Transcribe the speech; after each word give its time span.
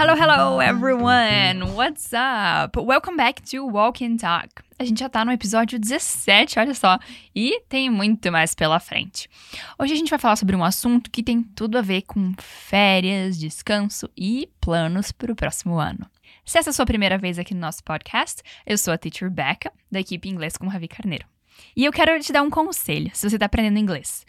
Hello, 0.00 0.14
hello 0.14 0.60
everyone! 0.60 1.74
What's 1.74 2.12
up? 2.12 2.76
Welcome 2.80 3.16
back 3.16 3.42
to 3.50 3.66
Walk 3.66 4.00
and 4.00 4.18
Talk. 4.18 4.62
A 4.78 4.84
gente 4.84 5.00
já 5.00 5.08
tá 5.08 5.24
no 5.24 5.32
episódio 5.32 5.76
17, 5.76 6.60
olha 6.60 6.72
só, 6.72 7.00
e 7.34 7.60
tem 7.68 7.90
muito 7.90 8.30
mais 8.30 8.54
pela 8.54 8.78
frente. 8.78 9.28
Hoje 9.76 9.94
a 9.94 9.96
gente 9.96 10.08
vai 10.08 10.20
falar 10.20 10.36
sobre 10.36 10.54
um 10.54 10.62
assunto 10.62 11.10
que 11.10 11.20
tem 11.20 11.42
tudo 11.42 11.76
a 11.78 11.82
ver 11.82 12.02
com 12.02 12.32
férias, 12.38 13.36
descanso 13.36 14.08
e 14.16 14.48
planos 14.60 15.10
para 15.10 15.32
o 15.32 15.34
próximo 15.34 15.80
ano. 15.80 16.08
Se 16.44 16.58
essa 16.58 16.68
é 16.68 16.70
a 16.70 16.74
sua 16.74 16.86
primeira 16.86 17.18
vez 17.18 17.36
aqui 17.36 17.52
no 17.52 17.60
nosso 17.60 17.82
podcast, 17.82 18.40
eu 18.64 18.78
sou 18.78 18.94
a 18.94 18.98
Teacher 18.98 19.28
Becca, 19.28 19.72
da 19.90 19.98
equipe 19.98 20.28
Inglês 20.28 20.56
com 20.56 20.68
Ravi 20.68 20.86
Carneiro. 20.86 21.26
E 21.74 21.84
eu 21.84 21.92
quero 21.92 22.20
te 22.20 22.32
dar 22.32 22.42
um 22.42 22.50
conselho, 22.50 23.10
se 23.12 23.28
você 23.28 23.34
está 23.34 23.46
aprendendo 23.46 23.80
inglês. 23.80 24.24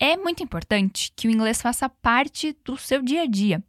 É 0.00 0.16
muito 0.16 0.44
importante 0.44 1.12
que 1.16 1.26
o 1.26 1.30
inglês 1.30 1.60
faça 1.60 1.88
parte 1.88 2.56
do 2.64 2.76
seu 2.76 3.02
dia 3.02 3.22
a 3.22 3.26
dia. 3.26 3.62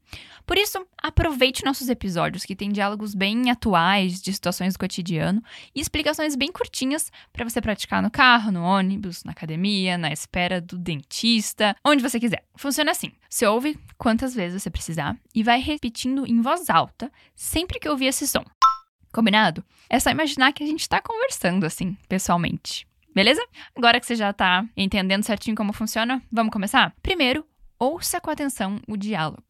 Por 0.46 0.58
isso, 0.58 0.86
aproveite 1.02 1.66
nossos 1.66 1.90
episódios, 1.90 2.44
que 2.44 2.56
têm 2.56 2.72
diálogos 2.72 3.16
bem 3.16 3.50
atuais 3.50 4.22
de 4.22 4.32
situações 4.34 4.74
do 4.74 4.80
cotidiano 4.80 5.44
e 5.74 5.80
explicações 5.80 6.36
bem 6.36 6.52
curtinhas 6.52 7.12
para 7.34 7.48
você 7.48 7.60
praticar 7.60 8.02
no 8.02 8.12
carro, 8.12 8.52
no 8.52 8.64
ônibus, 8.64 9.24
na 9.24 9.32
academia, 9.32 9.98
na 9.98 10.12
espera 10.12 10.62
do 10.62 10.78
dentista, 10.78 11.76
onde 11.86 12.02
você 12.02 12.20
quiser. 12.20 12.44
Funciona 12.56 12.92
assim: 12.92 13.12
você 13.30 13.46
ouve 13.46 13.80
quantas 13.98 14.34
vezes 14.34 14.62
você 14.62 14.70
precisar 14.70 15.18
e 15.34 15.44
vai 15.44 15.60
repetindo 15.60 16.26
em 16.28 16.42
voz 16.42 16.70
alta 16.70 17.12
sempre 17.36 17.80
que 17.80 17.90
ouvir 17.90 18.08
esse 18.08 18.28
som. 18.28 18.44
Combinado? 19.12 19.64
É 19.90 20.00
só 20.00 20.12
imaginar 20.12 20.54
que 20.54 20.64
a 20.64 20.68
gente 20.68 20.82
está 20.82 21.02
conversando 21.02 21.66
assim, 21.66 21.98
pessoalmente. 22.08 22.89
Beleza? 23.20 23.46
Agora 23.76 24.00
que 24.00 24.06
você 24.06 24.16
já 24.16 24.30
está 24.30 24.64
entendendo 24.78 25.26
certinho 25.26 25.54
como 25.54 25.74
funciona, 25.74 26.22
vamos 26.32 26.54
começar? 26.54 26.96
Primeiro, 27.04 27.44
ouça 27.78 28.22
com 28.22 28.32
atenção 28.32 28.80
o 28.88 28.96
diálogo. 28.96 29.44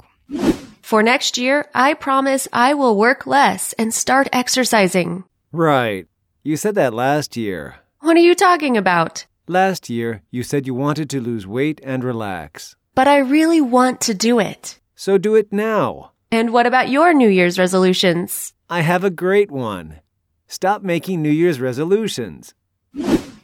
For 0.82 1.04
next 1.04 1.40
year, 1.40 1.70
I 1.76 1.94
promise 1.94 2.50
I 2.52 2.74
will 2.74 2.98
work 2.98 3.30
less 3.30 3.76
and 3.78 3.90
start 3.92 4.28
exercising. 4.32 5.24
Right. 5.54 6.08
You 6.44 6.58
said 6.58 6.74
that 6.78 6.96
last 6.96 7.38
year. 7.38 7.76
What 8.02 8.18
are 8.18 8.26
you 8.26 8.34
talking 8.34 8.76
about? 8.76 9.28
Last 9.48 9.88
year, 9.88 10.24
you 10.32 10.42
said 10.42 10.66
you 10.66 10.74
wanted 10.74 11.08
to 11.12 11.22
lose 11.22 11.46
weight 11.46 11.80
and 11.86 12.04
relax. 12.04 12.76
But 12.96 13.08
I 13.08 13.20
really 13.20 13.62
want 13.62 14.02
to 14.08 14.16
do 14.16 14.40
it. 14.40 14.80
So 14.96 15.20
do 15.20 15.36
it 15.36 15.54
now. 15.54 16.14
And 16.32 16.52
what 16.52 16.66
about 16.66 16.90
your 16.90 17.14
New 17.14 17.30
Year's 17.30 17.60
resolutions? 17.60 18.52
I 18.68 18.82
have 18.82 19.04
a 19.04 19.12
great 19.12 19.52
one. 19.52 20.00
Stop 20.48 20.82
making 20.82 21.22
New 21.22 21.30
Year's 21.30 21.60
resolutions. 21.60 22.56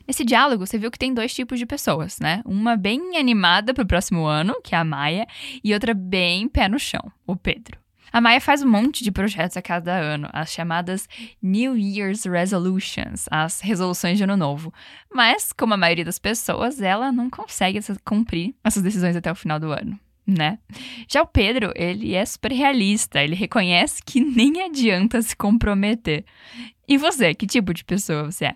Nesse 0.07 0.23
diálogo, 0.23 0.65
você 0.65 0.77
viu 0.77 0.91
que 0.91 0.99
tem 0.99 1.13
dois 1.13 1.33
tipos 1.33 1.57
de 1.57 1.65
pessoas, 1.65 2.19
né? 2.19 2.41
Uma 2.45 2.75
bem 2.75 3.17
animada 3.17 3.73
pro 3.73 3.85
próximo 3.85 4.25
ano, 4.25 4.55
que 4.63 4.75
é 4.75 4.77
a 4.77 4.83
Maia, 4.83 5.27
e 5.63 5.73
outra 5.73 5.93
bem 5.93 6.47
pé 6.47 6.67
no 6.67 6.79
chão, 6.79 7.11
o 7.25 7.35
Pedro. 7.35 7.79
A 8.15 8.21
Maia 8.21 8.39
faz 8.39 8.63
um 8.63 8.69
monte 8.69 9.03
de 9.03 9.11
projetos 9.11 9.57
a 9.57 9.61
cada 9.61 9.93
ano, 9.93 10.29
as 10.31 10.49
chamadas 10.49 11.05
New 11.41 11.75
Year's 11.75 12.23
Resolutions, 12.23 13.25
as 13.29 13.59
resoluções 13.59 14.17
de 14.17 14.23
ano 14.23 14.37
novo. 14.37 14.73
Mas, 15.13 15.51
como 15.51 15.73
a 15.73 15.77
maioria 15.77 16.05
das 16.05 16.17
pessoas, 16.17 16.79
ela 16.79 17.11
não 17.11 17.29
consegue 17.29 17.79
cumprir 18.05 18.55
essas 18.63 18.81
decisões 18.81 19.17
até 19.17 19.29
o 19.29 19.35
final 19.35 19.59
do 19.59 19.71
ano. 19.71 19.99
Né? 20.25 20.59
Já 21.09 21.21
o 21.23 21.27
Pedro, 21.27 21.73
ele 21.75 22.15
é 22.15 22.25
super 22.25 22.51
realista, 22.51 23.21
ele 23.21 23.35
reconhece 23.35 24.01
que 24.01 24.21
nem 24.23 24.61
adianta 24.61 25.21
se 25.21 25.35
comprometer. 25.35 26.23
E 26.87 26.97
você, 26.97 27.33
que 27.33 27.45
tipo 27.45 27.73
de 27.73 27.83
pessoa 27.83 28.31
você 28.31 28.45
é? 28.45 28.55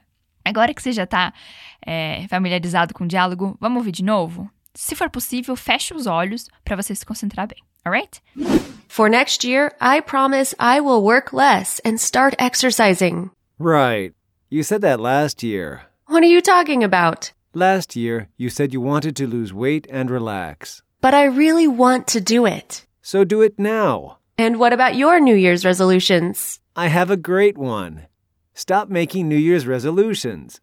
Agora 0.49 0.73
que 0.73 0.81
você 0.81 0.91
já 0.91 1.03
está 1.03 1.31
é, 1.85 2.25
familiarizado 2.27 2.93
com 2.93 3.03
o 3.03 3.07
diálogo, 3.07 3.55
vamos 3.59 3.77
ouvir 3.77 3.91
de 3.91 4.03
novo? 4.03 4.49
Se 4.73 4.95
for 4.95 5.09
possível, 5.09 5.55
feche 5.55 5.93
os 5.93 6.07
olhos 6.07 6.47
para 6.63 6.75
você 6.75 6.95
se 6.95 7.05
concentrar 7.05 7.47
bem, 7.47 7.59
alright? 7.85 8.21
For 8.87 9.09
next 9.09 9.47
year, 9.47 9.71
I 9.79 10.01
promise 10.01 10.55
I 10.59 10.81
will 10.81 11.03
work 11.03 11.35
less 11.35 11.79
and 11.85 11.97
start 11.97 12.35
exercising. 12.39 13.29
Right. 13.59 14.13
You 14.49 14.63
said 14.63 14.81
that 14.81 14.99
last 14.99 15.43
year. 15.43 15.81
What 16.07 16.23
are 16.23 16.29
you 16.29 16.41
talking 16.41 16.83
about? 16.83 17.31
Last 17.53 17.95
year, 17.95 18.29
you 18.35 18.49
said 18.49 18.73
you 18.73 18.81
wanted 18.81 19.15
to 19.17 19.27
lose 19.27 19.53
weight 19.53 19.85
and 19.91 20.09
relax. 20.09 20.81
But 21.01 21.13
I 21.13 21.25
really 21.25 21.67
want 21.67 22.07
to 22.07 22.19
do 22.19 22.47
it. 22.47 22.85
So 23.03 23.23
do 23.23 23.41
it 23.43 23.59
now. 23.59 24.17
And 24.37 24.57
what 24.57 24.73
about 24.73 24.95
your 24.95 25.19
New 25.19 25.35
Year's 25.35 25.63
resolutions? 25.63 26.59
I 26.75 26.87
have 26.87 27.11
a 27.11 27.17
great 27.17 27.57
one. 27.57 28.07
Stop 28.59 28.91
making 28.91 29.29
New 29.29 29.39
Year's 29.39 29.63
resolutions. 29.63 30.59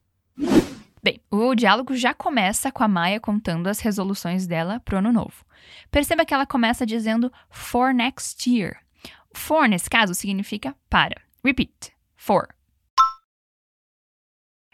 Bem, 1.03 1.19
o 1.31 1.55
diálogo 1.55 1.97
já 1.97 2.13
começa 2.13 2.71
com 2.71 2.85
a 2.85 2.89
Maia 2.89 3.19
contando 3.19 3.69
as 3.69 3.81
resoluções 3.81 4.47
dela 4.47 4.79
pro 4.81 4.99
ano 4.99 5.11
novo. 5.11 5.47
Perceba 5.91 6.23
que 6.27 6.35
ela 6.35 6.45
começa 6.45 6.85
dizendo 6.85 7.33
for 7.49 7.95
next 7.95 8.51
year. 8.51 8.77
For, 9.33 9.67
nesse 9.67 9.89
caso, 9.89 10.15
significa 10.15 10.77
para. 10.91 11.23
Repeat. 11.43 11.95
For. 12.15 12.55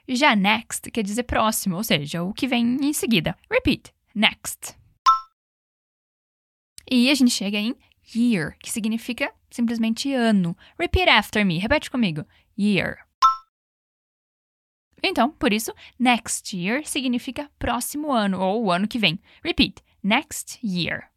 Já 0.09 0.35
next 0.35 0.91
quer 0.91 1.05
dizer 1.05 1.23
próximo, 1.23 1.77
ou 1.77 1.85
seja, 1.85 2.25
o 2.25 2.35
que 2.35 2.49
vem 2.49 2.77
em 2.83 2.93
seguida. 2.93 3.39
Repeat. 3.49 3.95
Next. 4.13 4.75
E 6.91 7.09
a 7.09 7.15
gente 7.15 7.31
chega 7.31 7.57
em 7.57 7.77
year, 8.17 8.57
que 8.59 8.73
significa 8.73 9.33
simplesmente 9.49 10.13
ano. 10.13 10.57
Repeat 10.77 11.09
after 11.09 11.47
me. 11.47 11.61
Repete 11.61 11.89
comigo. 11.89 12.27
Year. 12.59 13.12
Então, 15.03 15.31
por 15.31 15.53
isso, 15.53 15.75
next 15.99 16.57
year 16.57 16.87
significa 16.87 17.51
próximo 17.59 18.13
ano 18.13 18.41
ou 18.41 18.65
o 18.65 18.71
ano 18.71 18.87
que 18.87 18.99
vem. 18.99 19.21
Repeat. 19.43 19.83
Next 20.03 20.59
year. 20.65 21.11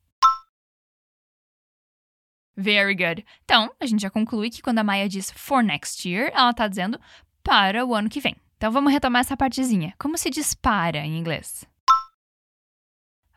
Very 2.57 2.96
good. 2.96 3.25
Então, 3.44 3.72
a 3.79 3.85
gente 3.85 4.01
já 4.01 4.09
conclui 4.09 4.50
que 4.50 4.62
quando 4.62 4.79
a 4.79 4.84
Maia 4.84 5.09
diz 5.09 5.29
for 5.31 5.62
next 5.62 6.07
year, 6.07 6.31
ela 6.34 6.51
está 6.51 6.68
dizendo 6.68 7.00
para 7.44 7.85
o 7.85 7.94
ano 7.94 8.09
que 8.09 8.22
vem. 8.22 8.35
Então, 8.57 8.72
vamos 8.72 8.91
retomar 8.91 9.19
essa 9.19 9.38
partezinha. 9.38 9.94
Como 10.00 10.17
se 10.17 10.29
diz 10.29 10.56
para 10.56 11.00
em 11.00 11.17
inglês? 11.17 11.66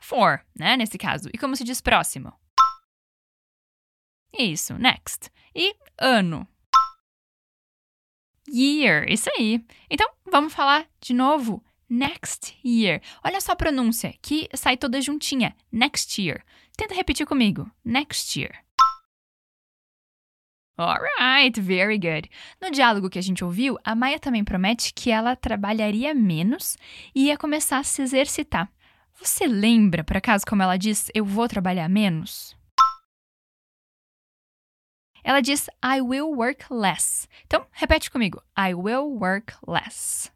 For, 0.01 0.41
né, 0.55 0.77
nesse 0.77 0.97
caso. 0.97 1.29
E 1.35 1.37
como 1.37 1.57
se 1.57 1.65
diz 1.65 1.81
próximo? 1.81 2.33
Isso, 4.33 4.75
next. 4.79 5.31
E 5.55 5.75
ano. 5.99 6.47
Year, 8.53 9.05
isso 9.09 9.31
aí. 9.37 9.65
Então, 9.91 10.09
vamos 10.31 10.53
falar 10.53 10.87
de 11.01 11.13
novo. 11.13 11.63
Next 11.89 12.55
year. 12.65 13.01
Olha 13.25 13.41
só 13.41 13.53
a 13.53 13.57
pronúncia, 13.57 14.15
que 14.21 14.49
sai 14.55 14.77
toda 14.77 15.01
juntinha. 15.01 15.57
Next 15.73 16.21
year. 16.21 16.43
Tenta 16.77 16.95
repetir 16.95 17.27
comigo. 17.27 17.71
Next 17.85 18.39
year. 18.39 18.53
Alright, 20.79 21.61
very 21.61 21.99
good. 21.99 22.31
No 22.63 22.71
diálogo 22.71 23.11
que 23.11 23.19
a 23.19 23.23
gente 23.23 23.43
ouviu, 23.45 23.77
a 23.85 23.97
Maia 23.97 24.21
também 24.21 24.45
promete 24.45 24.93
que 24.95 25.11
ela 25.11 25.35
trabalharia 25.35 26.15
menos 26.15 26.77
e 27.13 27.27
ia 27.27 27.37
começar 27.37 27.79
a 27.79 27.83
se 27.83 28.01
exercitar. 28.01 28.71
Você 29.21 29.49
lembra, 29.49 30.05
por 30.05 30.17
acaso, 30.17 30.47
como 30.47 30.63
ela 30.63 30.77
diz, 30.77 31.11
eu 31.13 31.25
vou 31.25 31.49
trabalhar 31.49 31.89
menos? 31.89 32.57
Ela 35.29 35.43
diz 35.43 35.69
I 35.85 36.01
will 36.01 36.35
work 36.35 36.65
less. 36.71 37.29
Então, 37.45 37.67
repete 37.71 38.11
comigo. 38.11 38.43
I 38.57 38.73
will 38.73 39.11
work 39.21 39.55
less. 39.67 40.33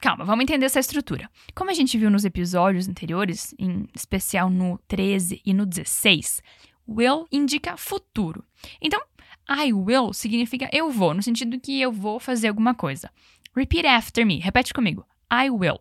Calma, 0.00 0.24
vamos 0.24 0.44
entender 0.44 0.66
essa 0.66 0.78
estrutura. 0.78 1.28
Como 1.52 1.68
a 1.68 1.74
gente 1.74 1.98
viu 1.98 2.08
nos 2.08 2.24
episódios 2.24 2.88
anteriores, 2.88 3.52
em 3.58 3.88
especial 3.92 4.48
no 4.48 4.78
13 4.86 5.42
e 5.44 5.52
no 5.52 5.66
16, 5.66 6.40
will 6.86 7.26
indica 7.32 7.76
futuro. 7.76 8.46
Então, 8.80 9.02
I 9.50 9.72
will 9.72 10.12
significa 10.12 10.70
eu 10.72 10.92
vou, 10.92 11.12
no 11.14 11.22
sentido 11.24 11.58
que 11.58 11.80
eu 11.80 11.90
vou 11.90 12.20
fazer 12.20 12.46
alguma 12.46 12.72
coisa. 12.72 13.10
Repeat 13.52 13.84
after 13.84 14.24
me. 14.24 14.38
Repete 14.38 14.72
comigo. 14.72 15.04
I 15.28 15.50
will. 15.50 15.80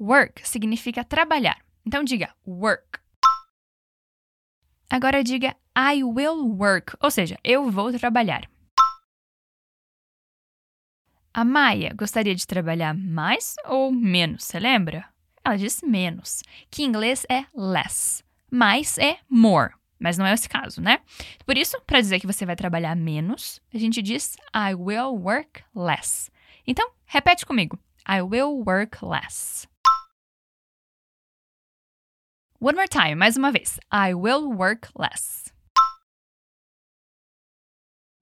Work 0.00 0.48
significa 0.48 1.04
trabalhar. 1.04 1.62
Então 1.84 2.02
diga 2.02 2.34
work. 2.46 3.00
Agora 4.92 5.22
diga 5.22 5.54
I 5.78 6.02
will 6.02 6.56
work, 6.58 6.96
ou 7.00 7.12
seja, 7.12 7.38
eu 7.44 7.70
vou 7.70 7.96
trabalhar. 7.96 8.50
A 11.32 11.44
Maia 11.44 11.94
gostaria 11.94 12.34
de 12.34 12.44
trabalhar 12.44 12.92
mais 12.92 13.54
ou 13.66 13.92
menos, 13.92 14.42
você 14.42 14.58
lembra? 14.58 15.08
Ela 15.44 15.54
diz 15.54 15.80
menos, 15.80 16.42
que 16.68 16.82
em 16.82 16.86
inglês 16.86 17.24
é 17.30 17.44
less. 17.54 18.24
Mais 18.50 18.98
é 18.98 19.18
more, 19.28 19.74
mas 19.96 20.18
não 20.18 20.26
é 20.26 20.34
esse 20.34 20.48
caso, 20.48 20.80
né? 20.80 20.98
Por 21.46 21.56
isso, 21.56 21.80
para 21.86 22.00
dizer 22.00 22.18
que 22.18 22.26
você 22.26 22.44
vai 22.44 22.56
trabalhar 22.56 22.96
menos, 22.96 23.62
a 23.72 23.78
gente 23.78 24.02
diz 24.02 24.36
I 24.52 24.74
will 24.74 25.14
work 25.14 25.62
less. 25.72 26.32
Então, 26.66 26.90
repete 27.06 27.46
comigo. 27.46 27.78
I 28.08 28.22
will 28.22 28.64
work 28.66 28.98
less. 29.04 29.69
One 32.62 32.74
more 32.76 32.86
time, 32.86 33.14
mais 33.14 33.38
uma 33.38 33.50
vez. 33.50 33.80
I 33.90 34.12
will 34.12 34.52
work 34.52 34.90
less. 34.94 35.50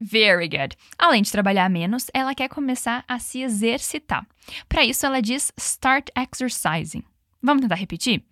Very 0.01 0.49
good. 0.49 0.77
Além 0.97 1.23
de 1.23 1.33
trabalhar 1.33 1.69
menos, 1.69 2.07
ela 2.15 2.37
quer 2.37 2.49
começar 2.49 3.05
a 3.09 3.19
se 3.19 3.43
exercitar. 3.43 4.25
Para 4.69 4.85
isso, 4.85 5.05
ela 5.05 5.21
diz 5.21 5.51
start 5.59 6.11
exercising. 6.17 7.03
Vamos 7.43 7.63
tentar 7.63 7.75
repetir? 7.75 8.25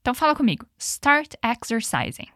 Então 0.00 0.14
fala 0.14 0.34
comigo. 0.34 0.66
Start 0.78 1.34
exercising. 1.44 2.28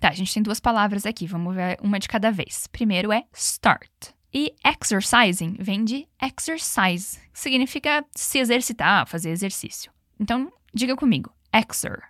Tá, 0.00 0.08
a 0.08 0.12
gente 0.12 0.34
tem 0.34 0.42
duas 0.42 0.58
palavras 0.58 1.06
aqui, 1.06 1.24
vamos 1.28 1.54
ver 1.54 1.78
uma 1.80 2.00
de 2.00 2.08
cada 2.08 2.32
vez. 2.32 2.66
Primeiro 2.66 3.12
é 3.12 3.22
start. 3.32 4.10
E 4.34 4.56
exercising 4.66 5.56
vem 5.60 5.84
de 5.84 6.08
exercise, 6.20 7.20
que 7.32 7.38
significa 7.38 8.04
se 8.10 8.40
exercitar, 8.40 9.06
fazer 9.06 9.30
exercício. 9.30 9.96
Então, 10.20 10.52
diga 10.74 10.96
comigo: 10.96 11.32
exer. 11.52 12.02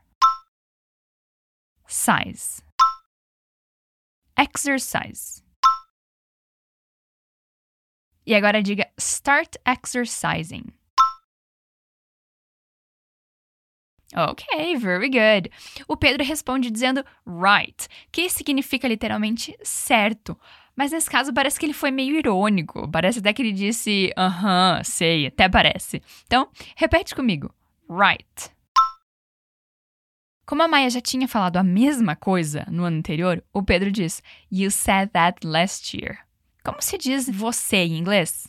Size. 1.86 2.62
Exercise. 4.36 5.42
E 8.26 8.34
agora 8.34 8.62
diga 8.62 8.86
start 8.98 9.56
exercising. 9.66 10.64
Ok, 14.14 14.76
very 14.78 15.10
good. 15.10 15.50
O 15.86 15.96
Pedro 15.96 16.24
responde 16.24 16.70
dizendo 16.70 17.04
right, 17.26 17.88
que 18.10 18.30
significa 18.30 18.88
literalmente 18.88 19.54
certo. 19.62 20.38
Mas 20.74 20.92
nesse 20.92 21.10
caso 21.10 21.32
parece 21.32 21.58
que 21.58 21.66
ele 21.66 21.74
foi 21.74 21.90
meio 21.90 22.16
irônico. 22.16 22.88
Parece 22.90 23.18
até 23.18 23.32
que 23.32 23.42
ele 23.42 23.52
disse 23.52 24.12
aham, 24.16 24.76
uh 24.76 24.80
-huh, 24.80 24.84
sei, 24.84 25.26
até 25.26 25.48
parece. 25.48 26.02
Então, 26.26 26.48
repete 26.76 27.14
comigo. 27.14 27.52
Right. 27.88 28.50
Como 30.44 30.62
a 30.62 30.68
Maia 30.68 30.90
já 30.90 31.00
tinha 31.00 31.26
falado 31.26 31.56
a 31.56 31.62
mesma 31.62 32.14
coisa 32.14 32.66
no 32.70 32.84
ano 32.84 32.98
anterior, 32.98 33.42
o 33.52 33.62
Pedro 33.62 33.90
diz 33.90 34.22
You 34.50 34.70
said 34.70 35.10
that 35.12 35.46
last 35.46 35.96
year. 35.96 36.18
Como 36.64 36.82
se 36.82 36.98
diz 36.98 37.28
você 37.28 37.78
em 37.78 37.98
inglês? 37.98 38.46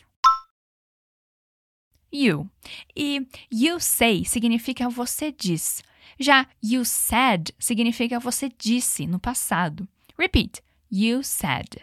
You. 2.11 2.49
E 2.95 3.27
you 3.51 3.79
say 3.79 4.25
significa 4.25 4.89
você 4.89 5.31
diz. 5.31 5.83
Já 6.19 6.45
you 6.61 6.83
said 6.83 7.53
significa 7.59 8.19
você 8.19 8.49
disse 8.49 9.07
no 9.07 9.19
passado. 9.19 9.87
Repeat. 10.17 10.61
You 10.91 11.23
said. 11.23 11.81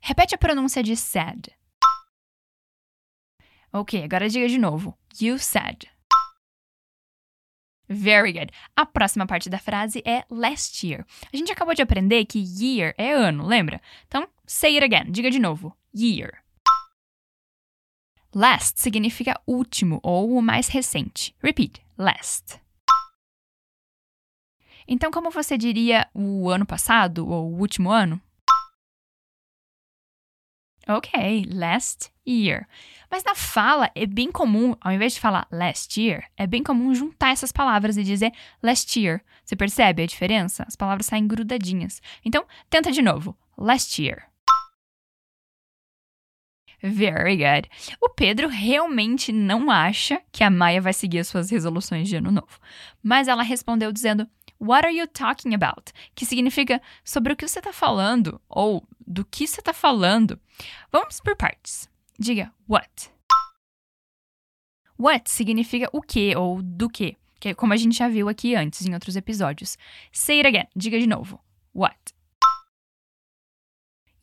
Repete 0.00 0.36
a 0.36 0.38
pronúncia 0.38 0.82
de 0.84 0.96
said. 0.96 1.50
Ok, 3.76 4.02
agora 4.02 4.26
diga 4.26 4.48
de 4.48 4.56
novo. 4.56 4.96
You 5.20 5.38
said. 5.38 5.86
Very 7.86 8.32
good. 8.32 8.50
A 8.74 8.86
próxima 8.86 9.26
parte 9.26 9.50
da 9.50 9.58
frase 9.58 10.02
é 10.06 10.24
last 10.30 10.86
year. 10.86 11.04
A 11.30 11.36
gente 11.36 11.52
acabou 11.52 11.74
de 11.74 11.82
aprender 11.82 12.24
que 12.24 12.38
year 12.38 12.94
é 12.96 13.12
ano, 13.12 13.46
lembra? 13.46 13.82
Então, 14.08 14.26
say 14.46 14.78
it 14.78 14.82
again. 14.82 15.12
Diga 15.12 15.30
de 15.30 15.38
novo. 15.38 15.76
Year. 15.94 16.42
Last 18.34 18.80
significa 18.80 19.38
último 19.46 20.00
ou 20.02 20.38
o 20.38 20.40
mais 20.40 20.68
recente. 20.68 21.36
Repeat. 21.42 21.82
Last. 21.98 22.58
Então, 24.88 25.10
como 25.10 25.30
você 25.30 25.58
diria 25.58 26.08
o 26.14 26.48
ano 26.48 26.64
passado 26.64 27.28
ou 27.28 27.52
o 27.52 27.60
último 27.60 27.90
ano? 27.90 28.18
Ok, 30.88 31.10
last 31.52 32.12
year. 32.24 32.68
Mas 33.10 33.24
na 33.24 33.34
fala 33.34 33.90
é 33.92 34.06
bem 34.06 34.30
comum, 34.30 34.76
ao 34.80 34.92
invés 34.92 35.14
de 35.14 35.20
falar 35.20 35.48
last 35.50 36.00
year, 36.00 36.24
é 36.36 36.46
bem 36.46 36.62
comum 36.62 36.94
juntar 36.94 37.30
essas 37.32 37.50
palavras 37.50 37.96
e 37.96 38.04
dizer 38.04 38.32
last 38.62 38.98
year. 38.98 39.20
Você 39.44 39.56
percebe 39.56 40.02
a 40.02 40.06
diferença? 40.06 40.64
As 40.66 40.76
palavras 40.76 41.06
saem 41.06 41.26
grudadinhas. 41.26 42.00
Então, 42.24 42.44
tenta 42.70 42.92
de 42.92 43.02
novo. 43.02 43.36
Last 43.58 44.00
year. 44.00 44.28
Very 46.80 47.36
good. 47.36 47.68
O 48.00 48.08
Pedro 48.10 48.48
realmente 48.48 49.32
não 49.32 49.70
acha 49.70 50.22
que 50.30 50.44
a 50.44 50.50
Maia 50.50 50.80
vai 50.80 50.92
seguir 50.92 51.18
as 51.18 51.26
suas 51.26 51.50
resoluções 51.50 52.08
de 52.08 52.16
ano 52.16 52.30
novo. 52.30 52.60
Mas 53.02 53.26
ela 53.26 53.42
respondeu 53.42 53.90
dizendo: 53.90 54.28
What 54.58 54.86
are 54.86 54.94
you 54.94 55.06
talking 55.06 55.54
about? 55.54 55.92
Que 56.14 56.24
significa 56.24 56.80
sobre 57.04 57.32
o 57.32 57.36
que 57.36 57.46
você 57.46 57.58
está 57.58 57.72
falando 57.72 58.40
ou 58.48 58.86
do 59.06 59.24
que 59.24 59.46
você 59.46 59.60
está 59.60 59.72
falando. 59.72 60.40
Vamos 60.90 61.20
por 61.20 61.36
partes. 61.36 61.88
Diga 62.18 62.52
what. 62.68 63.10
What 64.98 65.30
significa 65.30 65.90
o 65.92 66.00
que 66.00 66.34
ou 66.34 66.62
do 66.62 66.88
que, 66.88 67.16
que 67.38 67.50
é 67.50 67.54
como 67.54 67.74
a 67.74 67.76
gente 67.76 67.98
já 67.98 68.08
viu 68.08 68.30
aqui 68.30 68.54
antes 68.54 68.86
em 68.86 68.94
outros 68.94 69.14
episódios. 69.14 69.76
Say 70.10 70.38
it 70.38 70.48
again. 70.48 70.68
Diga 70.74 70.98
de 70.98 71.06
novo. 71.06 71.38
What. 71.74 72.14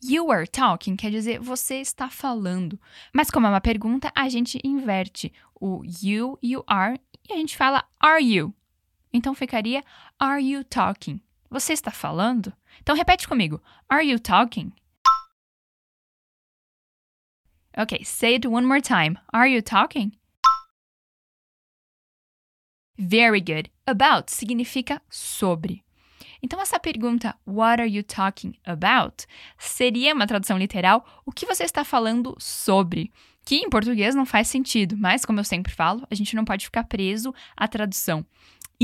You 0.02 0.30
are 0.32 0.46
talking 0.46 0.96
quer 0.96 1.10
dizer 1.10 1.38
você 1.38 1.76
está 1.76 2.10
falando. 2.10 2.78
Mas 3.12 3.30
como 3.30 3.46
é 3.46 3.50
uma 3.50 3.60
pergunta, 3.60 4.10
a 4.14 4.28
gente 4.28 4.60
inverte 4.64 5.32
o 5.54 5.82
you 6.02 6.36
e 6.42 6.56
o 6.56 6.64
are 6.66 7.00
e 7.28 7.32
a 7.32 7.36
gente 7.36 7.56
fala 7.56 7.84
are 8.00 8.22
you. 8.22 8.52
Então 9.14 9.32
ficaria 9.32 9.84
are 10.18 10.42
you 10.42 10.64
talking? 10.64 11.20
Você 11.48 11.72
está 11.72 11.92
falando? 11.92 12.52
Então 12.82 12.96
repete 12.96 13.28
comigo. 13.28 13.62
Are 13.88 14.04
you 14.04 14.18
talking? 14.18 14.72
Ok, 17.76 18.04
say 18.04 18.34
it 18.34 18.48
one 18.48 18.66
more 18.66 18.82
time. 18.82 19.16
Are 19.32 19.48
you 19.48 19.62
talking? 19.62 20.12
Very 22.98 23.40
good. 23.40 23.70
About 23.86 24.32
significa 24.32 25.00
sobre. 25.08 25.84
Então, 26.42 26.60
essa 26.60 26.78
pergunta, 26.78 27.34
What 27.46 27.80
are 27.80 27.90
you 27.90 28.02
talking 28.02 28.54
about? 28.66 29.24
seria 29.58 30.14
uma 30.14 30.26
tradução 30.26 30.58
literal, 30.58 31.04
o 31.24 31.32
que 31.32 31.46
você 31.46 31.64
está 31.64 31.84
falando 31.84 32.36
sobre? 32.38 33.10
Que 33.44 33.56
em 33.56 33.70
português 33.70 34.14
não 34.14 34.26
faz 34.26 34.48
sentido, 34.48 34.96
mas 34.96 35.24
como 35.24 35.40
eu 35.40 35.44
sempre 35.44 35.72
falo, 35.72 36.06
a 36.10 36.14
gente 36.14 36.36
não 36.36 36.44
pode 36.44 36.66
ficar 36.66 36.84
preso 36.84 37.34
à 37.56 37.66
tradução. 37.66 38.24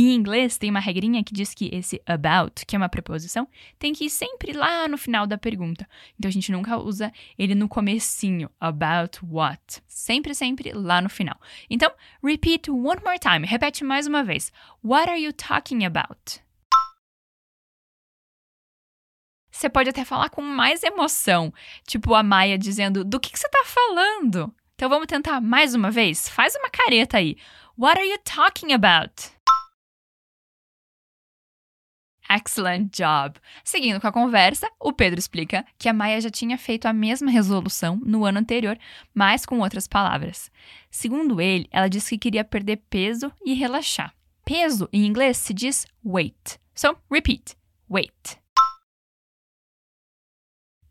Em 0.02 0.14
inglês, 0.14 0.56
tem 0.56 0.70
uma 0.70 0.81
regrinha 0.81 1.23
que 1.23 1.35
diz 1.35 1.52
que 1.52 1.69
esse 1.70 2.00
about, 2.06 2.64
que 2.64 2.75
é 2.75 2.79
uma 2.79 2.88
preposição, 2.88 3.47
tem 3.79 3.93
que 3.93 4.06
ir 4.06 4.11
sempre 4.11 4.55
lá 4.55 4.88
no 4.88 4.97
final 4.97 5.26
da 5.26 5.37
pergunta. 5.37 5.87
Então 6.19 6.26
a 6.26 6.32
gente 6.32 6.50
nunca 6.50 6.79
usa 6.79 7.12
ele 7.38 7.55
no 7.55 7.69
comecinho, 7.69 8.49
about 8.58 9.19
what. 9.23 9.82
Sempre, 9.87 10.35
sempre 10.35 10.73
lá 10.73 11.02
no 11.02 11.11
final. 11.11 11.38
Então, 11.69 11.93
repeat 12.25 12.70
one 12.70 13.02
more 13.05 13.19
time. 13.19 13.47
Repete 13.47 13.85
mais 13.85 14.06
uma 14.06 14.25
vez. 14.25 14.50
What 14.82 15.11
are 15.11 15.23
you 15.23 15.35
talking 15.35 15.85
about? 15.85 16.41
Você 19.50 19.69
pode 19.69 19.91
até 19.91 20.02
falar 20.02 20.31
com 20.31 20.41
mais 20.41 20.82
emoção, 20.82 21.52
tipo 21.87 22.14
a 22.14 22.23
Maia 22.23 22.56
dizendo: 22.56 23.05
Do 23.05 23.20
que, 23.20 23.31
que 23.31 23.38
você 23.38 23.47
está 23.47 23.64
falando? 23.67 24.50
Então 24.76 24.88
vamos 24.88 25.06
tentar 25.06 25.42
mais 25.42 25.75
uma 25.75 25.90
vez? 25.90 26.26
Faz 26.26 26.54
uma 26.57 26.71
careta 26.71 27.19
aí. 27.19 27.37
What 27.76 27.99
are 27.99 28.09
you 28.09 28.16
talking 28.25 28.73
about? 28.73 29.38
Excellent 32.31 32.97
job! 32.97 33.41
Seguindo 33.65 34.01
com 34.01 34.07
a 34.07 34.13
conversa, 34.13 34.71
o 34.79 34.93
Pedro 34.93 35.19
explica 35.19 35.67
que 35.77 35.89
a 35.89 35.93
Maia 35.93 36.21
já 36.21 36.31
tinha 36.31 36.57
feito 36.57 36.87
a 36.87 36.93
mesma 36.93 37.29
resolução 37.29 37.97
no 38.05 38.25
ano 38.25 38.39
anterior, 38.39 38.79
mas 39.13 39.45
com 39.45 39.59
outras 39.59 39.89
palavras. 39.89 40.49
Segundo 40.89 41.41
ele, 41.41 41.67
ela 41.73 41.89
disse 41.89 42.11
que 42.11 42.31
queria 42.31 42.45
perder 42.45 42.77
peso 42.89 43.33
e 43.45 43.53
relaxar. 43.55 44.15
Peso 44.45 44.89
em 44.93 45.05
inglês 45.05 45.39
se 45.39 45.53
diz 45.53 45.87
weight. 46.05 46.61
So, 46.73 46.97
repeat: 47.11 47.57
weight. 47.91 48.39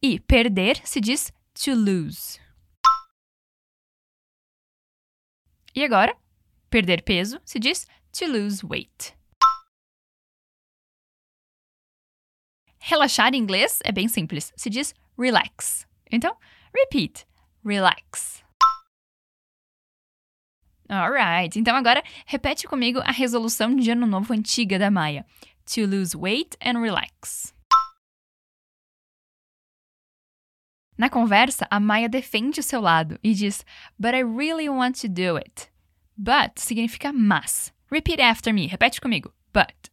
E 0.02 0.20
perder 0.20 0.82
se 0.84 1.00
diz 1.00 1.32
to 1.54 1.74
lose. 1.74 2.38
E 5.74 5.86
agora, 5.86 6.18
perder 6.70 7.02
peso 7.04 7.40
se 7.46 7.60
diz 7.60 7.88
to 8.12 8.26
lose 8.26 8.66
weight. 8.66 9.19
Relaxar 12.90 13.36
em 13.36 13.38
inglês 13.38 13.80
é 13.84 13.92
bem 13.92 14.08
simples, 14.08 14.52
se 14.56 14.68
diz 14.68 14.96
relax. 15.16 15.86
Então, 16.12 16.36
repeat: 16.76 17.24
relax. 17.64 18.44
Alright, 20.90 21.60
então 21.60 21.76
agora 21.76 22.04
repete 22.26 22.68
comigo 22.68 23.00
a 23.06 23.12
resolução 23.12 23.76
de 23.76 23.92
ano 23.92 24.08
novo 24.08 24.34
antiga 24.34 24.80
da 24.80 24.90
Maia: 24.90 25.24
to 25.72 25.82
lose 25.82 26.18
weight 26.18 26.58
and 26.66 26.82
relax. 26.82 27.54
Na 30.98 31.12
conversa, 31.12 31.68
a 31.70 31.80
Maia 31.80 32.10
defende 32.10 32.60
o 32.60 32.64
seu 32.64 32.82
lado 32.82 33.20
e 33.24 33.36
diz: 33.36 33.64
But 34.00 34.16
I 34.16 34.24
really 34.24 34.68
want 34.68 35.00
to 35.02 35.08
do 35.08 35.38
it. 35.38 35.72
But 36.18 36.58
significa 36.58 37.14
mas. 37.14 37.72
Repeat 37.92 38.20
after 38.20 38.52
me. 38.52 38.66
Repete 38.66 39.00
comigo. 39.00 39.32
But. 39.54 39.92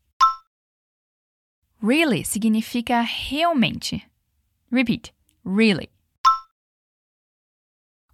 Really 1.86 2.24
significa 2.24 3.00
realmente. 3.02 4.02
Repeat. 4.72 5.12
Really. 5.44 5.88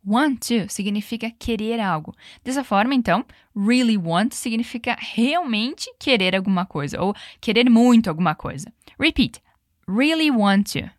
Want 0.05 0.41
to 0.49 0.69
significa 0.69 1.31
querer 1.31 1.81
algo. 1.81 2.15
Dessa 2.45 2.63
forma, 2.65 2.95
então, 2.95 3.25
really 3.57 3.97
want 3.97 4.35
significa 4.35 4.95
realmente 5.01 5.91
querer 5.99 6.37
alguma 6.37 6.67
coisa 6.67 7.01
ou 7.01 7.15
querer 7.41 7.71
muito 7.71 8.11
alguma 8.11 8.35
coisa. 8.35 8.71
Repeat. 8.99 9.41
Really 9.89 10.31
want 10.31 10.73
to. 10.73 10.91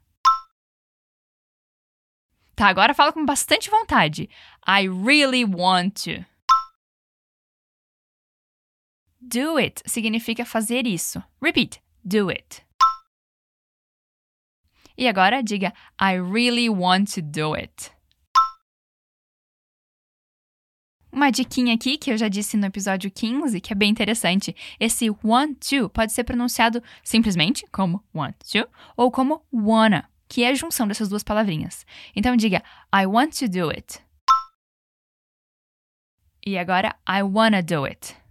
Tá, 2.56 2.70
agora 2.70 2.96
fala 2.96 3.14
com 3.14 3.24
bastante 3.24 3.70
vontade. 3.70 4.28
I 4.68 4.88
really 4.88 5.46
want 5.46 6.06
to. 6.06 6.26
Do 9.22 9.60
it 9.60 9.84
significa 9.86 10.44
fazer 10.44 10.88
isso. 10.88 11.22
Repeat. 11.40 11.83
Do 12.06 12.30
it. 12.30 12.62
E 14.98 15.08
agora 15.08 15.42
diga 15.42 15.74
I 16.00 16.20
really 16.20 16.70
want 16.70 17.14
to 17.16 17.22
do 17.22 17.54
it. 17.54 17.92
Uma 21.12 21.32
diquinha 21.32 21.76
aqui 21.76 21.98
que 21.98 22.12
eu 22.12 22.18
já 22.18 22.28
disse 22.28 22.58
no 22.58 22.66
episódio 22.66 23.10
15, 23.10 23.62
que 23.62 23.72
é 23.72 23.76
bem 23.76 23.92
interessante. 23.92 24.56
Esse 24.80 25.10
want 25.24 25.60
to 25.70 25.88
pode 25.90 26.12
ser 26.12 26.24
pronunciado 26.24 26.84
simplesmente 27.04 27.66
como 27.72 28.04
want 28.14 28.36
to 28.52 28.68
ou 28.98 29.10
como 29.10 29.46
wanna, 29.54 30.10
que 30.28 30.44
é 30.44 30.50
a 30.50 30.56
junção 30.56 30.88
dessas 30.88 31.08
duas 31.08 31.24
palavrinhas. 31.24 31.86
Então 32.16 32.36
diga 32.36 32.64
I 32.94 33.06
want 33.06 33.38
to 33.40 33.48
do 33.48 33.70
it. 33.70 34.00
E 36.46 36.58
agora 36.58 36.96
I 37.08 37.22
wanna 37.24 37.62
do 37.62 37.86
it. 37.86 38.23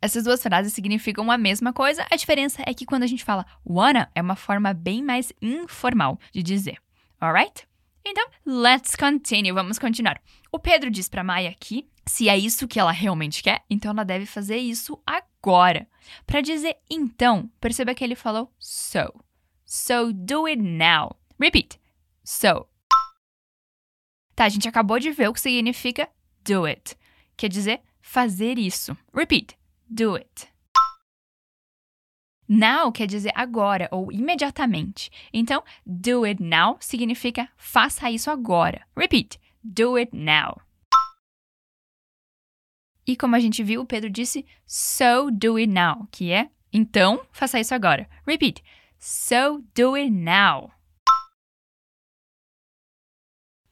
Essas 0.00 0.24
duas 0.24 0.40
frases 0.40 0.72
significam 0.72 1.30
a 1.30 1.36
mesma 1.36 1.72
coisa, 1.72 2.06
a 2.10 2.16
diferença 2.16 2.62
é 2.64 2.72
que 2.72 2.86
quando 2.86 3.02
a 3.02 3.06
gente 3.06 3.24
fala 3.24 3.44
wanna 3.66 4.08
é 4.14 4.22
uma 4.22 4.36
forma 4.36 4.72
bem 4.72 5.02
mais 5.02 5.32
informal 5.42 6.18
de 6.32 6.42
dizer. 6.42 6.78
Alright? 7.20 7.66
Então, 8.06 8.26
let's 8.46 8.94
continue. 8.94 9.52
Vamos 9.52 9.78
continuar. 9.78 10.20
O 10.52 10.58
Pedro 10.58 10.90
diz 10.90 11.08
para 11.08 11.24
Maia 11.24 11.54
que 11.58 11.86
se 12.06 12.28
é 12.28 12.38
isso 12.38 12.68
que 12.68 12.78
ela 12.78 12.92
realmente 12.92 13.42
quer, 13.42 13.64
então 13.68 13.90
ela 13.90 14.04
deve 14.04 14.24
fazer 14.24 14.56
isso 14.56 15.02
agora. 15.04 15.86
Para 16.24 16.40
dizer 16.40 16.76
então, 16.88 17.50
perceba 17.60 17.94
que 17.94 18.02
ele 18.02 18.14
falou 18.14 18.50
so. 18.58 19.12
So 19.64 20.12
do 20.12 20.46
it 20.46 20.62
now. 20.62 21.18
Repeat. 21.38 21.78
So. 22.24 22.66
Tá, 24.34 24.44
a 24.44 24.48
gente 24.48 24.68
acabou 24.68 24.98
de 24.98 25.10
ver 25.10 25.28
o 25.28 25.32
que 25.32 25.40
significa 25.40 26.08
do 26.44 26.64
it. 26.64 26.96
Quer 27.36 27.48
dizer 27.48 27.82
fazer 28.00 28.58
isso. 28.58 28.96
Repeat. 29.12 29.57
Do 29.90 30.16
it. 30.16 30.48
Now 32.46 32.92
quer 32.92 33.06
dizer 33.06 33.32
agora 33.34 33.88
ou 33.90 34.12
imediatamente. 34.12 35.10
Então, 35.32 35.62
do 35.86 36.24
it 36.24 36.42
now 36.42 36.76
significa 36.80 37.48
faça 37.56 38.10
isso 38.10 38.30
agora. 38.30 38.86
Repeat. 38.96 39.40
Do 39.62 39.96
it 39.96 40.14
now. 40.14 40.60
E 43.06 43.16
como 43.16 43.34
a 43.34 43.40
gente 43.40 43.62
viu, 43.62 43.80
o 43.80 43.86
Pedro 43.86 44.10
disse 44.10 44.44
so 44.66 45.30
do 45.30 45.56
it 45.56 45.72
now, 45.72 46.06
que 46.12 46.30
é 46.30 46.50
então 46.70 47.26
faça 47.32 47.58
isso 47.58 47.74
agora. 47.74 48.08
Repeat. 48.26 48.62
So 48.98 49.64
do 49.74 49.94
it 49.94 50.10
now. 50.10 50.70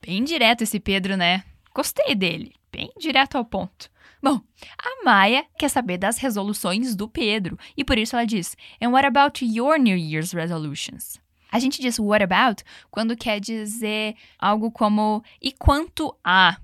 Bem 0.00 0.24
direto 0.24 0.62
esse 0.62 0.80
Pedro, 0.80 1.16
né? 1.16 1.44
Gostei 1.74 2.14
dele. 2.14 2.54
Bem 2.72 2.90
direto 2.98 3.36
ao 3.36 3.44
ponto. 3.44 3.90
Bom, 4.26 4.40
a 4.76 5.04
Maia 5.04 5.46
quer 5.56 5.68
saber 5.68 5.98
das 5.98 6.18
resoluções 6.18 6.96
do 6.96 7.06
Pedro 7.06 7.56
e 7.76 7.84
por 7.84 7.96
isso 7.96 8.16
ela 8.16 8.26
diz: 8.26 8.56
And 8.82 8.90
what 8.90 9.06
about 9.06 9.44
your 9.44 9.78
New 9.78 9.96
Year's 9.96 10.32
resolutions? 10.32 11.20
A 11.52 11.60
gente 11.60 11.80
diz 11.80 11.96
what 11.96 12.24
about 12.24 12.64
quando 12.90 13.16
quer 13.16 13.38
dizer 13.38 14.16
algo 14.36 14.72
como 14.72 15.22
e 15.40 15.52
quanto 15.52 16.12
a. 16.24 16.56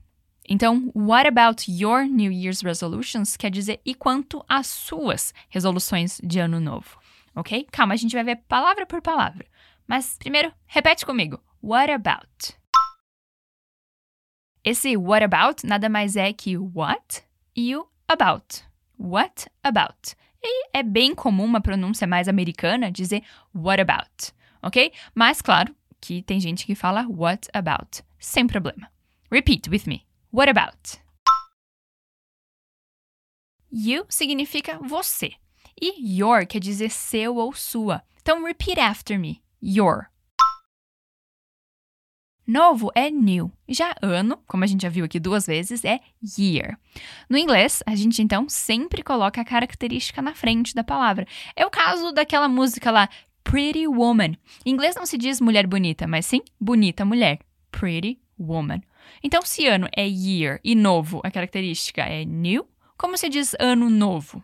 Então, 0.49 0.91
what 0.93 1.29
about 1.29 1.71
your 1.71 2.05
New 2.05 2.33
Year's 2.33 2.63
resolutions 2.63 3.37
quer 3.37 3.53
dizer 3.53 3.81
e 3.87 3.95
quanto 3.95 4.45
às 4.49 4.67
suas 4.67 5.33
resoluções 5.49 6.21
de 6.21 6.41
ano 6.41 6.59
novo. 6.59 6.99
Ok? 7.33 7.69
Calma, 7.71 7.95
a 7.95 7.97
gente 7.97 8.17
vai 8.17 8.25
ver 8.25 8.43
palavra 8.49 8.85
por 8.85 9.01
palavra. 9.01 9.47
Mas 9.87 10.19
primeiro, 10.19 10.53
repete 10.67 11.07
comigo. 11.07 11.41
What 11.63 11.93
about? 11.93 12.57
Esse 14.65 14.97
what 14.97 15.23
about 15.25 15.65
nada 15.65 15.89
mais 15.89 16.17
é 16.17 16.33
que 16.33 16.59
what 16.59 17.23
e 17.55 17.77
o 17.77 17.87
about. 18.09 18.65
What 18.99 19.49
about? 19.63 20.15
E 20.43 20.69
é 20.73 20.83
bem 20.83 21.15
comum 21.15 21.45
uma 21.45 21.61
pronúncia 21.61 22.07
mais 22.07 22.29
americana 22.29 22.91
dizer 22.91 23.23
what 23.55 23.81
about, 23.81 24.33
ok? 24.63 24.93
Mas 25.15 25.41
claro 25.41 25.75
que 26.01 26.23
tem 26.23 26.41
gente 26.41 26.67
que 26.67 26.75
fala 26.75 27.07
what 27.09 27.49
about, 27.53 28.03
sem 28.19 28.47
problema. 28.47 28.91
Repeat 29.31 29.71
with 29.71 29.85
me. 29.87 30.05
What 30.33 30.51
about? 30.51 31.01
You 33.71 34.05
significa 34.09 34.79
você. 34.79 35.33
E 35.81 36.19
your 36.19 36.47
quer 36.47 36.61
dizer 36.61 36.91
seu 36.91 37.37
ou 37.37 37.53
sua. 37.53 38.03
Então 38.21 38.45
repeat 38.45 38.79
after 38.79 39.19
me. 39.19 39.43
Your. 39.63 40.12
Novo 42.47 42.91
é 42.95 43.09
new. 43.09 43.53
Já 43.69 43.95
ano, 44.03 44.37
como 44.47 44.65
a 44.65 44.67
gente 44.67 44.83
já 44.83 44.89
viu 44.89 45.05
aqui 45.05 45.21
duas 45.21 45.47
vezes, 45.47 45.85
é 45.85 46.01
year. 46.39 46.77
No 47.31 47.39
inglês, 47.39 47.83
a 47.87 47.95
gente 47.95 48.21
então 48.21 48.49
sempre 48.49 49.03
coloca 49.03 49.41
a 49.41 49.45
característica 49.45 50.21
na 50.21 50.35
frente 50.35 50.75
da 50.75 50.83
palavra. 50.83 51.27
É 51.55 51.65
o 51.65 51.71
caso 51.71 52.11
daquela 52.11 52.49
música 52.49 52.91
lá, 52.91 53.09
Pretty 53.45 53.87
Woman. 53.87 54.37
Em 54.67 54.71
inglês 54.73 54.97
não 54.97 55.07
se 55.07 55.17
diz 55.17 55.41
mulher 55.41 55.67
bonita, 55.67 56.07
mas 56.07 56.27
sim 56.27 56.43
bonita 56.61 57.05
mulher. 57.05 57.39
Pretty 57.71 58.21
Woman. 58.39 58.81
Então, 59.23 59.43
se 59.43 59.67
ano 59.67 59.89
é 59.97 60.07
year 60.07 60.61
e 60.65 60.75
novo, 60.75 61.21
a 61.25 61.31
característica 61.31 62.03
é 62.03 62.25
new, 62.25 62.69
como 62.97 63.17
se 63.17 63.29
diz 63.29 63.55
ano 63.61 63.89
novo? 63.89 64.43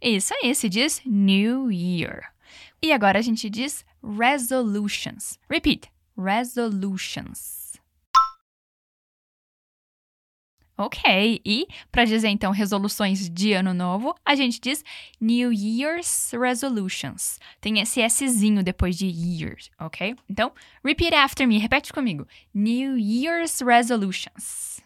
Isso 0.00 0.32
aí, 0.34 0.54
se 0.54 0.68
diz 0.68 1.02
New 1.04 1.72
Year. 1.72 2.32
E 2.80 2.92
agora 2.92 3.18
a 3.18 3.22
gente 3.22 3.50
diz 3.50 3.84
resolutions. 4.02 5.38
Repeat. 5.50 5.90
Resolutions. 6.16 7.58
Ok, 10.80 11.40
e 11.44 11.66
para 11.90 12.04
dizer 12.04 12.28
então 12.28 12.52
resoluções 12.52 13.28
de 13.28 13.52
ano 13.52 13.74
novo, 13.74 14.14
a 14.24 14.36
gente 14.36 14.60
diz 14.60 14.84
New 15.20 15.52
Year's 15.52 16.30
Resolutions. 16.32 17.40
Tem 17.60 17.80
esse 17.80 18.00
Szinho 18.08 18.62
depois 18.62 18.96
de 18.96 19.06
years, 19.06 19.72
ok? 19.76 20.14
Então, 20.30 20.52
repeat 20.84 21.12
after 21.16 21.48
me, 21.48 21.58
repete 21.58 21.92
comigo. 21.92 22.28
New 22.54 22.96
Year's 22.96 23.60
Resolutions. 23.60 24.80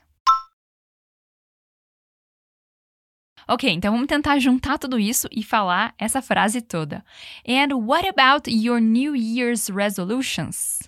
Ok, 3.49 3.69
então 3.71 3.93
vamos 3.93 4.07
tentar 4.07 4.39
juntar 4.39 4.79
tudo 4.79 4.99
isso 4.99 5.29
e 5.31 5.43
falar 5.43 5.95
essa 5.99 6.23
frase 6.23 6.61
toda. 6.63 7.05
And 7.47 7.75
what 7.75 8.07
about 8.07 8.49
your 8.49 8.81
New 8.81 9.15
Year's 9.17 9.69
resolutions? 9.69 10.81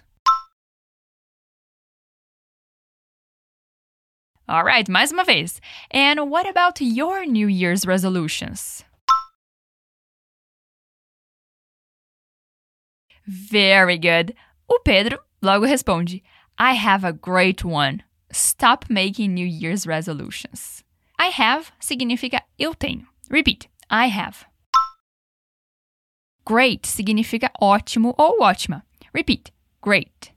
Alright, 4.48 4.90
mais 4.90 5.10
uma 5.10 5.24
vez. 5.24 5.60
And 5.90 6.30
what 6.30 6.46
about 6.46 6.80
your 6.80 7.24
New 7.26 7.48
Year's 7.48 7.86
resolutions? 7.86 8.84
Very 13.26 13.96
good. 13.96 14.34
O 14.68 14.80
Pedro 14.80 15.18
logo 15.40 15.66
responde: 15.66 16.22
I 16.58 16.74
have 16.74 17.04
a 17.04 17.12
great 17.12 17.64
one. 17.64 18.02
Stop 18.30 18.90
making 18.90 19.32
New 19.32 19.46
Year's 19.46 19.86
resolutions. 19.86 20.83
I 21.18 21.30
have 21.40 21.72
significa 21.78 22.42
eu 22.58 22.74
tenho. 22.74 23.06
Repeat. 23.30 23.70
I 23.90 24.08
have. 24.08 24.46
Great 26.46 26.86
significa 26.86 27.50
ótimo 27.60 28.14
ou 28.18 28.42
ótima. 28.42 28.84
Repeat. 29.14 29.52
Great. 29.82 30.34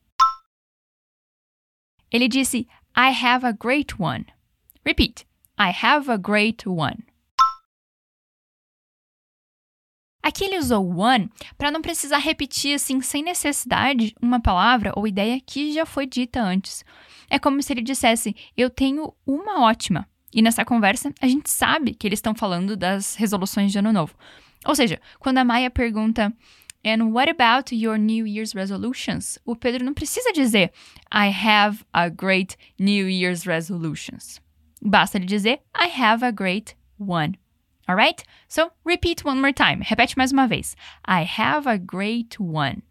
Ele 2.11 2.27
disse 2.27 2.67
I 2.95 3.11
have 3.11 3.45
a 3.45 3.51
great 3.51 3.95
one. 3.99 4.25
Repeat. 4.85 5.25
I 5.59 5.71
have 5.71 6.09
a 6.09 6.17
great 6.17 6.67
one. 6.67 7.05
Aqui 10.23 10.43
ele 10.43 10.57
usou 10.57 10.85
one 10.85 11.29
para 11.57 11.71
não 11.71 11.81
precisar 11.81 12.17
repetir 12.17 12.75
assim 12.75 13.01
sem 13.01 13.23
necessidade 13.23 14.13
uma 14.21 14.41
palavra 14.41 14.91
ou 14.95 15.07
ideia 15.07 15.39
que 15.39 15.71
já 15.71 15.85
foi 15.85 16.05
dita 16.05 16.41
antes. 16.41 16.83
É 17.29 17.39
como 17.39 17.61
se 17.61 17.73
ele 17.73 17.81
dissesse: 17.81 18.35
Eu 18.55 18.69
tenho 18.69 19.13
uma 19.25 19.61
ótima. 19.63 20.07
E 20.37 20.41
nessa 20.43 20.63
conversa, 20.63 21.11
a 21.19 21.27
gente 21.27 21.49
sabe 21.49 21.95
que 21.95 22.05
eles 22.07 22.17
estão 22.17 22.35
falando 22.35 22.77
das 22.77 23.15
resoluções 23.15 23.71
de 23.71 23.79
ano 23.79 23.91
novo. 23.91 24.13
Ou 24.67 24.75
seja, 24.75 25.01
quando 25.17 25.39
a 25.39 25.43
Maia 25.43 25.71
pergunta 25.71 26.31
And 26.85 27.05
what 27.11 27.27
about 27.27 27.73
your 27.75 27.97
New 27.97 28.27
Year's 28.27 28.53
resolutions? 28.53 29.39
O 29.43 29.55
Pedro 29.55 29.83
não 29.83 29.95
precisa 29.95 30.31
dizer 30.31 30.71
I 31.11 31.29
have 31.31 31.83
a 31.91 32.07
great 32.07 32.55
New 32.79 33.09
Year's 33.09 33.45
resolutions. 33.45 34.39
Basta 34.79 35.17
ele 35.17 35.25
dizer 35.25 35.59
I 35.75 35.89
have 35.99 36.23
a 36.23 36.31
great 36.31 36.75
one. 36.99 37.33
Alright? 37.89 38.23
So, 38.47 38.69
repeat 38.85 39.25
one 39.25 39.41
more 39.41 39.53
time. 39.53 39.83
Repete 39.83 40.15
mais 40.15 40.31
uma 40.31 40.47
vez. 40.47 40.75
I 41.03 41.25
have 41.25 41.67
a 41.67 41.77
great 41.79 42.39
one. 42.39 42.83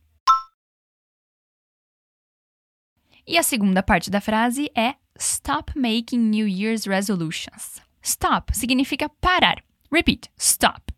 E 3.25 3.39
a 3.39 3.45
segunda 3.45 3.85
parte 3.85 4.11
da 4.11 4.21
frase 4.21 4.69
é 4.75 4.97
Stop 5.19 5.73
making 5.75 6.31
New 6.31 6.47
Year's 6.47 6.87
resolutions. 6.87 7.81
Stop 8.03 8.53
significa 8.55 9.09
parar. 9.21 9.63
Repeat. 9.91 10.31
Stop. 10.37 10.93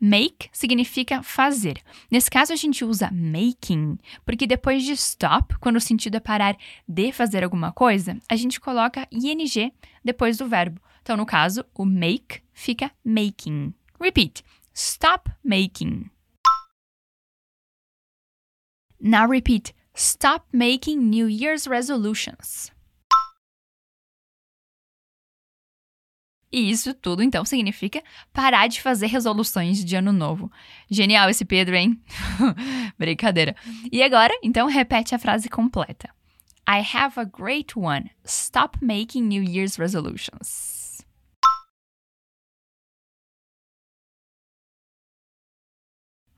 Make 0.00 0.48
significa 0.52 1.22
fazer. 1.22 1.82
Nesse 2.10 2.30
caso, 2.30 2.52
a 2.52 2.56
gente 2.56 2.84
usa 2.84 3.10
making, 3.12 3.98
porque 4.24 4.46
depois 4.46 4.82
de 4.82 4.92
stop, 4.92 5.58
quando 5.58 5.76
o 5.76 5.80
sentido 5.80 6.16
é 6.16 6.20
parar 6.20 6.56
de 6.88 7.12
fazer 7.12 7.44
alguma 7.44 7.70
coisa, 7.70 8.18
a 8.28 8.34
gente 8.34 8.58
coloca 8.58 9.06
ing 9.12 9.72
depois 10.02 10.38
do 10.38 10.48
verbo. 10.48 10.80
Então, 11.02 11.16
no 11.16 11.26
caso, 11.26 11.64
o 11.74 11.84
make 11.84 12.42
fica 12.52 12.90
making. 13.04 13.74
Repeat. 14.00 14.42
Stop 14.74 15.30
making. 15.44 16.10
Now 18.98 19.28
repeat. 19.28 19.74
Stop 20.02 20.46
making 20.50 21.10
New 21.10 21.28
Year's 21.28 21.66
resolutions. 21.66 22.72
E 26.50 26.70
isso 26.70 26.94
tudo, 26.94 27.22
então, 27.22 27.44
significa 27.44 28.02
parar 28.32 28.66
de 28.66 28.80
fazer 28.80 29.08
resoluções 29.08 29.84
de 29.84 29.94
ano 29.96 30.10
novo. 30.10 30.50
Genial 30.90 31.28
esse 31.28 31.44
Pedro, 31.44 31.76
hein? 31.76 32.02
Brincadeira. 32.98 33.54
E 33.92 34.02
agora, 34.02 34.32
então, 34.42 34.68
repete 34.68 35.14
a 35.14 35.18
frase 35.18 35.50
completa. 35.50 36.08
I 36.66 36.82
have 36.94 37.20
a 37.20 37.24
great 37.26 37.78
one. 37.78 38.10
Stop 38.24 38.78
making 38.82 39.28
New 39.28 39.42
Year's 39.42 39.78
resolutions. 39.78 40.79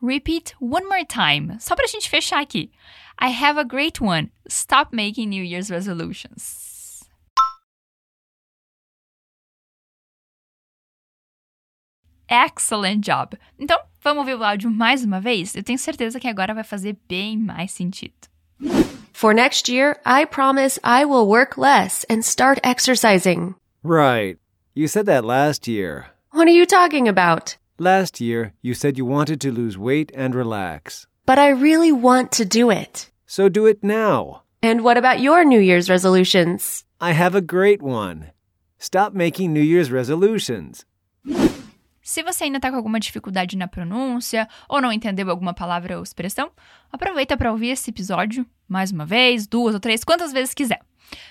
Repeat 0.02 0.56
one 0.59 0.85
more 0.88 1.04
time, 1.04 1.56
só 1.61 1.76
pra 1.76 1.87
gente 1.87 2.11
fechar 2.11 2.40
aqui. 2.40 2.73
I 3.21 3.28
have 3.28 3.56
a 3.56 3.62
great 3.62 4.02
one. 4.02 4.32
Stop 4.49 4.92
making 4.92 5.28
New 5.28 5.44
Year's 5.44 5.71
resolutions. 5.71 7.04
Excellent 12.28 13.04
job! 13.04 13.38
Então, 13.56 13.78
vamos 14.00 14.23
ouvir 14.23 14.35
o 14.35 14.42
áudio 14.42 14.68
mais 14.73 15.04
uma 15.04 15.21
vez? 15.21 15.54
Eu 15.54 15.62
tenho 15.62 15.78
certeza 15.78 16.18
que 16.18 16.26
agora 16.26 16.52
vai 16.52 16.64
fazer 16.64 16.97
bem 17.09 17.38
mais 17.38 17.71
sentido. 17.71 18.28
For 19.12 19.32
next 19.32 19.71
year, 19.71 20.00
I 20.04 20.26
promise 20.26 20.80
I 20.82 21.04
will 21.04 21.28
work 21.28 21.56
less 21.56 22.04
and 22.11 22.23
start 22.23 22.59
exercising. 22.64 23.54
Right. 23.85 24.40
You 24.75 24.88
said 24.88 25.06
that 25.06 25.25
last 25.25 25.68
year. 25.68 26.06
What 26.32 26.49
are 26.49 26.56
you 26.56 26.66
talking 26.66 27.06
about? 27.06 27.56
Last 27.83 28.21
year, 28.21 28.53
you 28.62 28.75
said 28.75 28.97
you 28.97 29.05
wanted 29.05 29.41
to 29.41 29.51
lose 29.51 29.77
weight 29.77 30.12
and 30.15 30.37
relax. 30.37 31.09
But 31.27 31.41
I 31.41 31.49
really 31.49 31.91
want 31.91 32.31
to 32.37 32.45
do 32.45 32.71
it. 32.71 33.11
So 33.27 33.49
do 33.49 33.67
it 33.67 33.83
now. 33.83 34.45
And 34.62 34.85
what 34.85 34.97
about 34.97 35.19
your 35.19 35.45
New 35.45 35.59
Year's 35.59 35.91
resolutions? 35.91 36.85
I 37.01 37.11
have 37.11 37.35
a 37.35 37.41
great 37.41 37.83
one. 37.83 38.31
Stop 38.79 39.15
making 39.15 39.53
New 39.53 39.65
Year's 39.65 39.91
resolutions. 39.91 40.85
Se 42.05 42.23
você 42.23 42.45
ainda 42.45 42.59
está 42.59 42.71
com 42.71 42.77
alguma 42.77 43.01
dificuldade 43.01 43.57
na 43.57 43.67
pronúncia 43.67 44.47
ou 44.69 44.81
não 44.81 44.93
entendeu 44.93 45.29
alguma 45.29 45.53
palavra 45.53 45.97
ou 45.97 46.05
expressão, 46.05 46.53
aproveita 46.93 47.37
para 47.37 47.51
ouvir 47.51 47.71
esse 47.71 47.91
episódio 47.91 48.47
mais 48.69 48.93
uma 48.93 49.05
vez, 49.05 49.49
duas 49.49 49.75
ou 49.75 49.81
três, 49.81 50.05
quantas 50.05 50.33
vezes 50.33 50.55
quiser. 50.55 50.79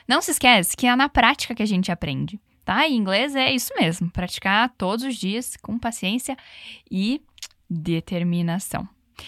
Não 0.05 0.21
se 0.21 0.31
esquece 0.31 0.75
que 0.75 0.85
é 0.85 0.93
na 0.97 1.07
prática 1.07 1.55
que 1.55 1.63
a 1.63 1.65
gente 1.65 1.93
aprende, 1.93 2.41
tá? 2.63 2.87
Em 2.87 2.95
inglês 2.95 3.35
é 3.35 3.51
isso 3.51 3.73
mesmo, 3.79 4.09
praticar 4.09 4.69
todos 4.77 5.05
os 5.05 5.15
dias 5.15 5.55
com 5.57 5.77
paciência 5.77 6.37
e 6.89 7.21
determinação. 7.69 8.87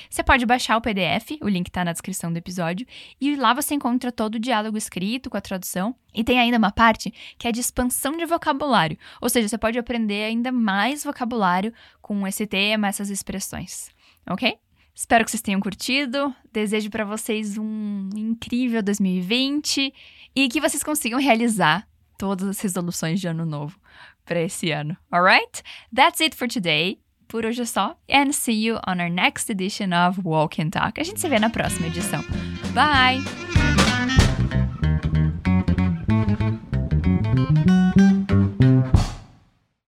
Você 0.09 0.23
pode 0.23 0.45
baixar 0.45 0.77
o 0.77 0.81
PDF, 0.81 1.37
o 1.41 1.47
link 1.47 1.67
está 1.67 1.85
na 1.85 1.91
descrição 1.91 2.31
do 2.31 2.37
episódio, 2.37 2.85
e 3.19 3.35
lá 3.35 3.53
você 3.53 3.75
encontra 3.75 4.11
todo 4.11 4.35
o 4.35 4.39
diálogo 4.39 4.77
escrito 4.77 5.29
com 5.29 5.37
a 5.37 5.41
tradução. 5.41 5.95
E 6.13 6.23
tem 6.23 6.39
ainda 6.39 6.57
uma 6.57 6.71
parte 6.71 7.13
que 7.37 7.47
é 7.47 7.51
de 7.51 7.59
expansão 7.59 8.17
de 8.17 8.25
vocabulário, 8.25 8.97
ou 9.21 9.29
seja, 9.29 9.47
você 9.47 9.57
pode 9.57 9.77
aprender 9.77 10.23
ainda 10.25 10.51
mais 10.51 11.03
vocabulário 11.03 11.73
com 12.01 12.25
esse 12.27 12.45
tema, 12.45 12.87
essas 12.87 13.09
expressões, 13.09 13.89
ok? 14.29 14.57
Espero 14.95 15.25
que 15.25 15.31
vocês 15.31 15.41
tenham 15.41 15.59
curtido. 15.59 16.33
Desejo 16.51 16.89
para 16.91 17.03
vocês 17.03 17.57
um 17.57 18.09
incrível 18.15 18.83
2020 18.83 19.91
e 20.35 20.47
que 20.47 20.61
vocês 20.61 20.83
consigam 20.83 21.19
realizar 21.19 21.87
todas 22.17 22.47
as 22.47 22.59
resoluções 22.59 23.19
de 23.19 23.27
ano 23.27 23.45
novo 23.45 23.79
para 24.25 24.41
esse 24.41 24.71
ano. 24.71 24.95
Alright? 25.11 25.63
That's 25.95 26.21
it 26.21 26.35
for 26.35 26.47
today. 26.47 26.99
Por 27.27 27.45
hoje 27.45 27.61
é 27.61 27.65
só. 27.65 27.97
And 28.09 28.31
see 28.31 28.65
you 28.65 28.75
on 28.87 28.99
our 28.99 29.09
next 29.09 29.51
edition 29.51 29.89
of 29.93 30.21
Walk 30.23 30.61
and 30.61 30.69
Talk. 30.69 30.99
A 30.99 31.03
gente 31.03 31.19
se 31.19 31.27
vê 31.27 31.39
na 31.39 31.49
próxima 31.49 31.87
edição. 31.87 32.23
Bye! 32.73 33.52